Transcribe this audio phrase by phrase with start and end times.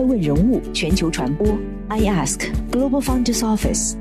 [0.00, 1.46] 爱问人物全球传播
[1.88, 3.96] ，I Ask Global Founders Office，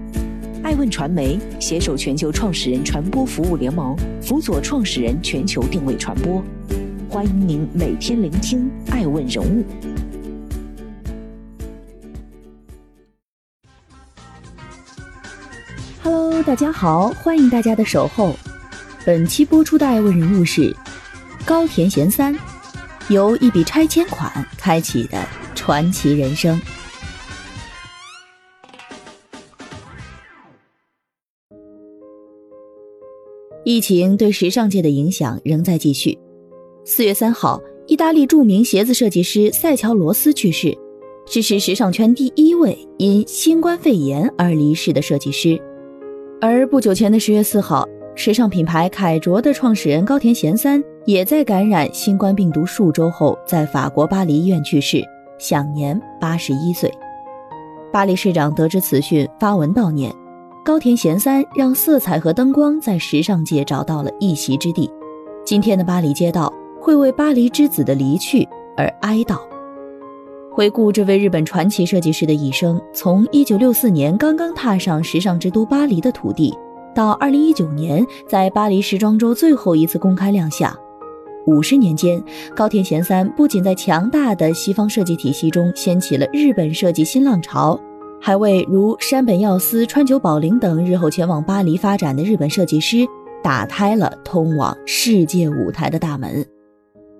[0.64, 6.42] 爱问传媒携手全球创始人传播服务联盟，辅佐创始人全球定位传播。
[7.10, 9.66] 欢迎您每天聆听爱问人物。
[16.02, 18.34] Hello，大家好，欢迎大家的守候。
[19.06, 20.74] 本期播出的爱问人物是
[21.44, 22.34] 高田贤三，
[23.10, 25.28] 由一笔拆迁款开启的
[25.60, 26.58] 传奇人生。
[33.66, 36.18] 疫情对时尚界的影响仍在继续。
[36.86, 40.76] 四月三号，意大利著名鞋子设计师塞乔罗斯去世，
[41.28, 45.62] 这是时尚圈第一位因新冠肺炎而离世的设计师。
[46.40, 47.86] 而不久前的十月四号，
[48.16, 55.04] 时尚品牌凯卓的创始人高田贤三也在感染新冠病毒数周后，在法国巴黎医院去世，
[55.40, 56.94] 享年八十一岁。
[57.92, 60.14] 巴黎市长得知此讯，发文悼念。
[60.64, 64.88] 高田贤三让色彩和灯光在时尚界找到了一席之地。
[65.44, 69.40] 今天的巴黎街道会为巴黎之子的离去而哀悼。
[70.52, 76.54] 回顾这位日本传奇设计师的一生，从1964年刚刚踏上时尚之都巴黎的土地，
[76.94, 80.72] 到2019年在巴黎时装周最后一次公开亮相，
[81.50, 82.24] 五十年间，
[82.56, 87.80] 高田贤三不仅在强大的西方设计体系中掀起了日本设计新浪潮，
[88.22, 93.06] 还为如山本耀司、川久保玲等日后前往巴黎发展的日本设计师
[93.44, 96.46] 打开了通往世界舞台的大门。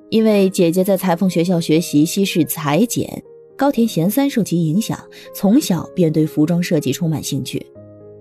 [0.10, 3.22] 因为姐姐在裁缝学校学习西式裁剪。
[3.58, 4.98] 高田贤三受其影响，
[5.36, 7.62] 从小便对服装设计充满兴趣，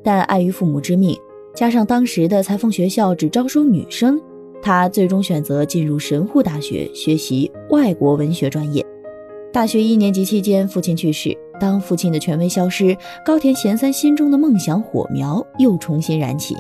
[0.03, 1.17] 但碍于父母之命，
[1.55, 4.21] 加上当时的裁缝学校只招收女生，
[4.61, 8.85] 他最终选择进入神户大学学习外国文学专业。
[9.53, 16.55] 大学一年级期间，父亲去世，当父亲的权威消失，高田贤三心中的梦想火苗又重新燃起。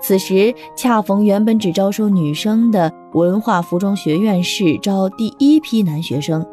[0.00, 6.46] 此时恰逢原本只招收女生的文化服装学院试招第一批男学生。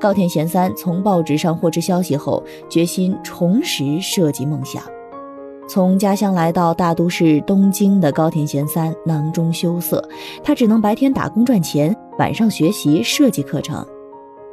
[0.00, 4.82] 高田贤三从报纸上获知消息后，决心重拾设计梦想。
[5.68, 10.02] 从家乡来到大都市东京的高田贤三囊中羞涩，
[10.42, 13.84] 他只能白天打工赚钱，晚上学习设计课程。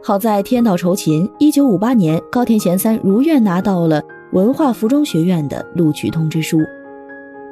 [0.04, 6.58] 好在天道酬勤，一九五八年，高田贤三如愿拿到了文化服装学院的录取通知书。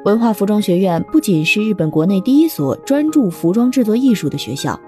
[0.04, 4.78] 文化服装学院不仅是日本国内第一所专注服装制作艺术的学校。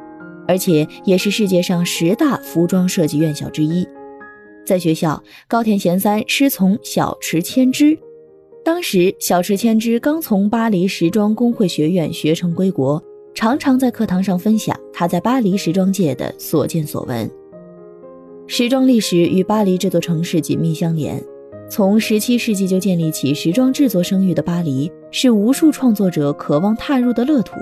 [0.46, 3.88] 而且也是世界上十大服装设计院校之一。
[4.66, 7.98] 在学校，高田贤三师从小池千枝。
[8.64, 13.00] 当时，小池千枝刚从巴黎时装工会学院学成归国，
[13.34, 17.30] 常常在课堂上分享他在巴黎时装界的所见所闻。
[18.46, 21.22] 时装历史与巴黎这座城市紧密相连。
[21.68, 27.56] 从17世纪就建立起时装制作声誉的巴黎，是无数创作者渴望踏入的乐土。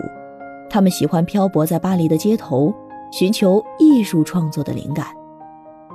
[0.71, 2.73] 他们喜欢漂泊在巴黎的街头，
[3.11, 5.07] 寻求艺术创作的灵感。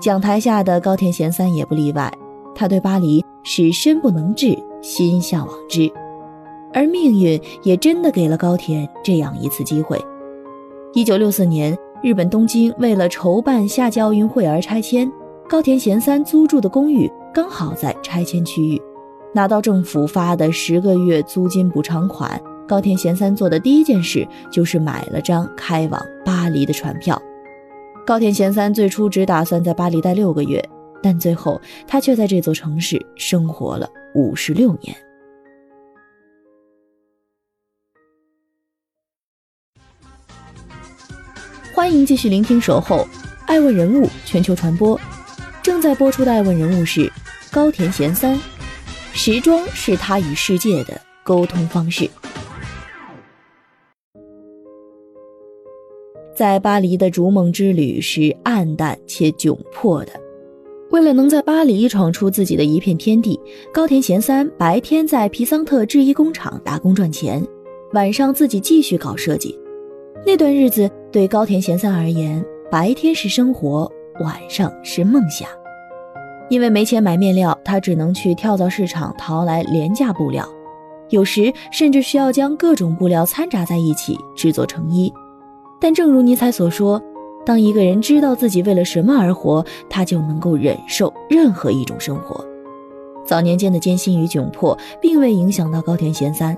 [0.01, 2.11] 讲台下的高田贤三也不例外。
[2.53, 5.91] 他对巴黎是身不能至，心向往之。
[6.73, 9.99] 而命运也真的给了高田这样一次机会。
[10.93, 15.11] 一九六四年，日本东京为了筹办夏季奥运会而拆迁，
[15.49, 18.81] 高田贤三租住的公寓刚好在拆迁区域，
[19.33, 22.41] 拿到政府发的十个月租金补偿款。
[22.65, 27.21] 高田贤三做的第一件事就是买了张开往巴黎的船票。
[28.05, 30.63] 高田贤三最初只打算在巴黎待六个月，
[31.03, 34.97] 但最后他却在这座城市生活了五十六年。
[41.71, 43.07] 欢迎继续聆听《守候
[43.45, 44.97] 爱问人物全球传播》，
[45.61, 47.13] 正在播出的爱问人物是
[47.51, 48.35] 高田贤三，
[49.13, 52.09] 时装是他与世界的沟通方式。
[56.35, 60.26] 在巴黎的逐梦之旅是暗淡且窘迫的。
[60.89, 63.37] 为了能在巴黎闯出自己的一片天地，
[63.73, 67.45] 高田贤三白天在皮桑特制衣工厂打工赚钱，
[67.91, 69.57] 晚上自己继续搞设计。
[70.25, 73.91] 那段日子对高田贤三而言，白天是生活，
[74.21, 75.47] 晚上是梦想。
[76.49, 80.47] 因为没钱买面料，他只能去跳蚤市场淘来廉价布料，
[81.09, 85.11] 有时甚至需要将各种布料掺杂在一起制作成衣。
[85.81, 87.01] 但正如尼采所说，
[87.47, 92.45] 当一个人知道自己为了什么而活，他就能够忍受任何一种生活。
[93.25, 96.57] 早年间的艰辛与窘迫，并未影响到高田贤三，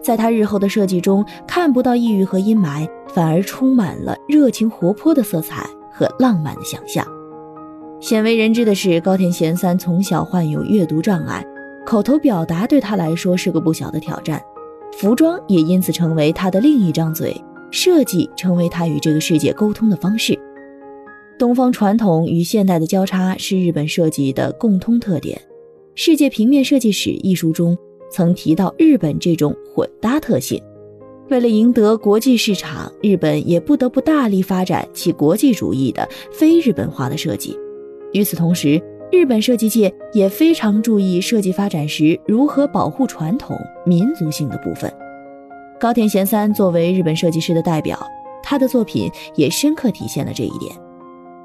[0.00, 7.04] 在他日后的设计中看不到抑郁和阴霾，反而充满了热情活泼的色彩和浪漫的想象。
[7.98, 11.44] 鲜为人知的是，高田贤三从小患有阅读障碍，
[11.84, 14.40] 口头表达对他来说是个不小的挑战。
[14.96, 20.38] 服装也因此成为他的另一张嘴，设计成为他与这个世界沟通的方式。
[21.38, 25.38] 东方传统与现代的交叉是日本设计的共通特点。
[25.94, 27.76] 《世界平面设计史》一书中
[28.10, 30.60] 曾提到日本这种混搭特性。
[31.30, 37.56] 为了赢得国际市场，日本也不得不大力发展其国际主义的非日本化的设计。
[38.12, 38.82] 与此同时，
[39.12, 44.92] 日本设计界也非常注意设计发展时如何保护传统民族性的部分。
[45.80, 47.96] 高田贤三作为日本设计师的代表，
[48.42, 50.74] 他的作品也深刻体现了这一点。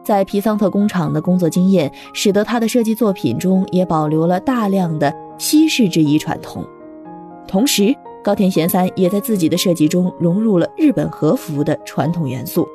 [0.04, 6.66] 在皮桑特工厂的工作经验，使得他的设计作品中也保留了大量的西式制衣传统。
[7.48, 12.68] 同时，高田贤三也在自己的设计中融入了日本和服的传统元素：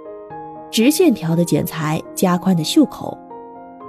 [0.71, 3.19] 直线条的剪裁、加宽的袖口。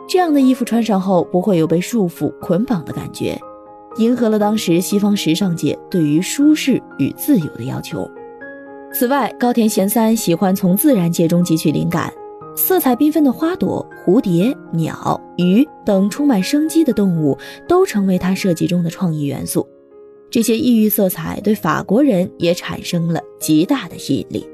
[0.07, 3.39] 这样的衣服穿上后不会有被束缚捆绑的感觉，
[3.97, 8.09] 迎合了当时西方时尚界对于舒适与自由的要求。
[8.93, 12.11] 此外，高田贤三喜欢从自然界中汲取灵感，
[12.55, 17.37] 色彩缤纷的花朵、蝴蝶、鸟、鱼等充满生机的动物
[17.67, 19.67] 都成为他设计中的创意元素。
[20.31, 24.47] 这些异域色彩对法国人也产生了极大的吸引力。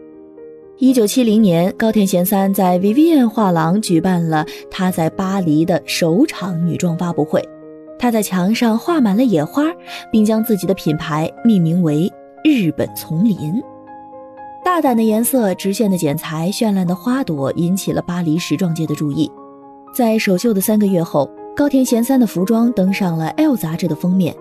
[0.78, 7.42] 一九七零年，高田贤三在 Vivienne 画廊举办了他在巴黎的首场女装发布会。
[7.97, 9.63] 他在墙上画满了野花，
[10.12, 12.12] 并将自己的品牌命名为
[12.44, 13.62] “日本丛林”。
[14.63, 19.31] 大胆的颜色、直线的剪裁、绚烂的花朵引起了巴黎时装界的注意。
[19.95, 24.36] 在首秀的三个月后，高田贤三的服装登上了《L》杂志的封面。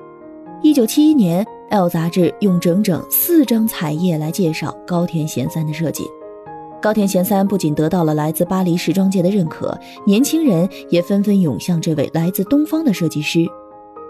[0.63, 6.05] 一九七一年，《L》杂志用整整四张彩页来介绍高田贤三的设计。
[6.85, 9.75] 高田贤三不仅得到了来自巴黎时装界的认可，
[10.07, 13.47] 年轻人也纷纷涌向这位来自东方的设计师，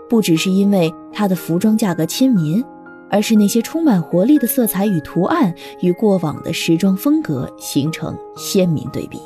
[0.08, 2.60] 不只是因为他的服装价格亲民，
[3.08, 9.20] 而是那些充满活力的色彩与图案与过往的时装风格形成鲜明对比。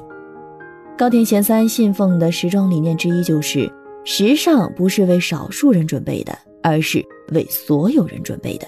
[0.99, 3.67] 高田贤三信奉的时装理念之一就是：
[4.05, 7.03] 时尚不是为少数人准备的，而是
[7.33, 8.67] 为所有人准备的。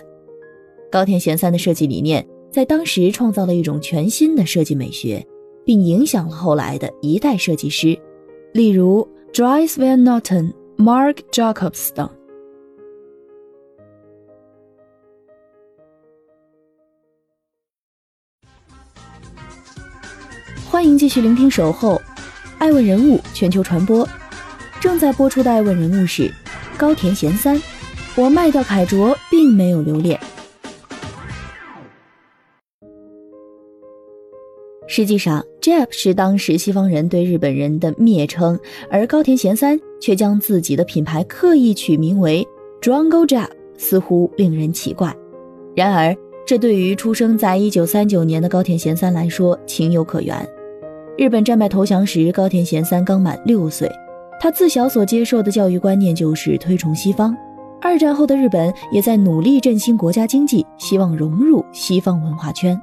[0.91, 2.27] 高田贤三的设计理念。
[2.53, 5.25] 在当时创造了一种全新的设计美学，
[5.65, 7.97] 并影响了后来的一代设计师，
[8.53, 12.11] 例如 Dries Van Noten、Mark Jacobs 等。
[20.69, 21.95] 欢迎继续聆听《守候》，
[22.59, 24.09] 爱问人物全球传播，
[24.81, 26.33] 正在播出的爱问人物是
[26.77, 27.61] 高田贤三。
[28.17, 30.19] 我卖掉凯卓，并没有留恋。
[34.87, 38.59] 实际上，Jap 是当时西方人对日本人的蔑称，
[38.91, 42.47] 而高田贤三却将自己的品牌刻意取名为
[42.81, 45.15] Drongo Jap，似乎令人奇怪。
[45.77, 50.37] 然而，这对于出生在一九三九年的高田贤三来说情有可原。
[51.17, 53.89] 日本战败投降时，高田贤三刚满六岁，
[54.41, 57.37] 他自小所接受的教育观念就是推崇西方。
[57.81, 62.79] 二战后的日本也在努力振兴国家经济，希望融入西方文化圈。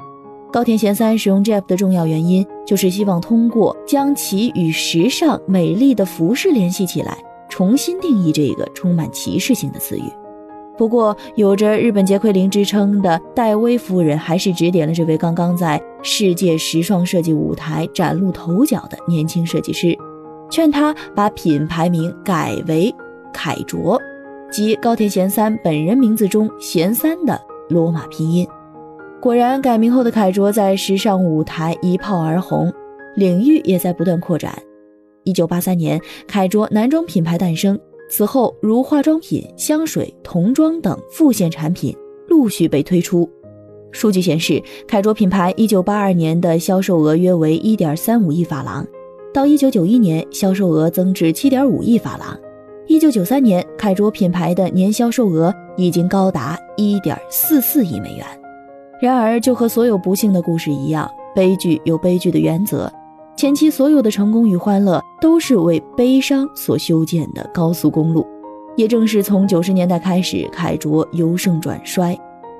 [0.57, 7.15] 高田贤三使用 Jeff 的重要原因，就是希望通过将其与时尚美丽的服饰联系起来，
[7.47, 10.11] 重新定义这个充满歧视性的词语。
[10.75, 19.95] 不过，有着日本杰奎琳之称的戴威夫人，还是指点了这位刚刚在世界时尚设计舞台崭露头角的年轻设计师，
[20.49, 22.91] 劝他把品牌名改为
[23.31, 24.01] 凯卓，
[24.51, 27.39] 即高田贤三本人名字中“贤三”的
[27.69, 28.47] 罗马拼音。
[29.19, 32.71] 果然，改名后的凯卓在时尚舞台一炮而红，
[33.15, 34.57] 领域也在不断扩展。
[35.23, 37.77] 一九八三年，凯卓男装品牌诞生，
[38.09, 41.93] 此后如化妆品、香水、童装等副线产品
[42.27, 43.29] 陆续被推出。
[43.91, 48.85] 数据显示，凯卓品牌一九八二年的销售额约为一点三五亿法郎，
[49.33, 52.37] 到一九九一年，销售额增至七点五亿法郎。
[52.85, 58.25] 一九九三年，凯卓品牌的年销售额已经高达一点四四亿美元。
[58.99, 62.91] 然而，就和所有不幸的故事一样，悲剧有悲剧的原则。
[63.35, 68.25] 前期所有的成功与欢乐，都是为悲伤所修建的高速公路。
[68.75, 72.17] 也正是从九十年代开始，凯卓由盛转衰。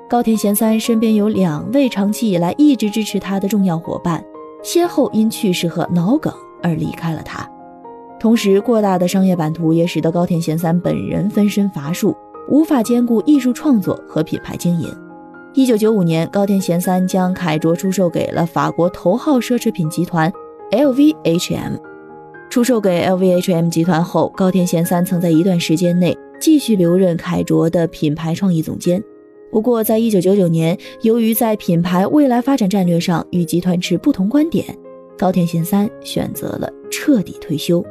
[0.08, 4.24] 高田贤三身边有两位长期以来一直支持他的重要伙伴，
[4.62, 7.48] 先后因去世和脑梗而离开了他。
[8.20, 12.16] 同时，过大的商业版图也使得高田贤三本人分身乏术，
[12.48, 14.88] 无法兼顾艺术创作和品牌经营。
[15.58, 20.32] 一九九五年，高田贤三将凯卓出售给了法国头号奢侈品集团
[20.70, 21.76] LVHM。
[22.48, 29.02] 出售给 LVHM 集团后，高田贤三曾在一段时间内继续留任凯卓的品牌创意总监。
[29.50, 34.64] 不过，在一九九九年，由于在品牌未来发展战略上与集团持不同观点，
[35.18, 37.84] 高田贤三选择了彻底退休。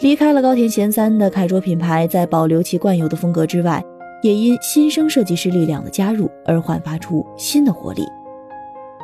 [0.00, 3.80] 离开了高田贤三的凯卓品牌，在保留其惯有的风格之外，
[4.24, 8.08] 也因新生设计师力量的加入而焕发出新的活力。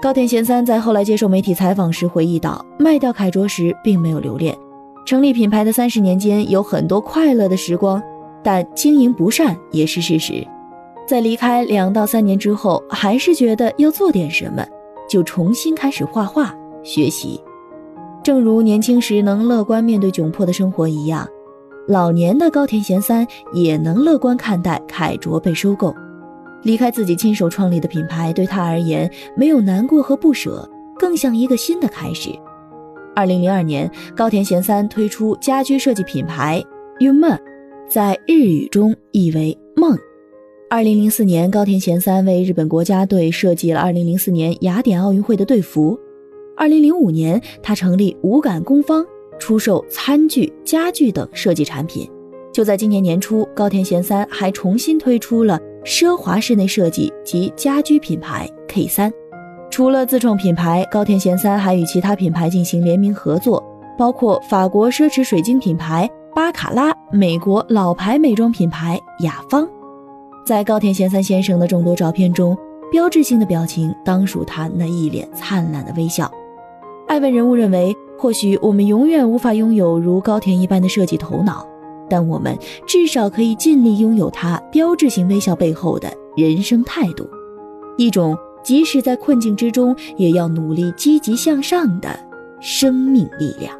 [0.01, 4.57] 高田贤三在后来接受媒体采访时回忆道：“卖掉凯卓时并没有留恋，
[5.05, 8.03] 成立品牌的三十年间有很多快乐的时光，
[8.43, 10.43] 但经营不善也是事实。”
[11.07, 14.67] 在离开两到三年之后，还是觉得要做点什么，
[15.07, 17.39] 就重新开始画画学习。
[18.23, 21.29] 正如年轻时能乐观面对窘迫的生活一样，
[21.89, 25.95] 老年的高田贤三也能乐观看待凯卓被收购。
[26.63, 30.69] 离开自己亲手创立的品牌，对他而言没有难过和不舍，
[30.99, 32.31] 更像一个新的开始。
[33.15, 36.63] 二零零二年，高田贤三推出家居设计品牌
[37.01, 37.39] Yuma，
[37.89, 39.99] 在日语中意为梦。
[40.69, 45.99] 二零零四年，高田贤三为日本国家队设计了二零零四年雅典奥运会的队服。
[46.57, 49.05] 二零零五年，他成立无感工坊，
[49.41, 52.09] 出售餐具、家具等设计产品。
[52.53, 59.13] 就在今年年初，高田贤三还重新推出了奢华室内设计及家居品牌 K 三。
[59.71, 63.65] 除了自创品牌，高田贤三还与其他品牌进行联名合作，
[63.97, 69.69] 包括法国奢侈水晶品牌巴卡拉、美国老牌美妆品牌雅芳。
[70.45, 72.59] 在高田贤三先生的众多照片中，
[72.91, 76.29] 标志性的表情当属他那一脸灿烂的微笑。
[77.07, 81.67] 爱问人物认为，或许我们永远无法拥有如高田一般的设计头脑，
[82.07, 82.55] 但我们
[82.87, 87.27] 至少可以尽力拥有他标志性微笑背后的人生态度，
[87.97, 92.11] 一种即使在困境之中也要努力积极向上的
[92.61, 93.80] 生命力量。